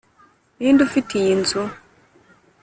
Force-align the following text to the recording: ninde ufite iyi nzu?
ninde 0.57 0.81
ufite 0.87 1.11
iyi 1.19 1.33
nzu? 1.41 1.61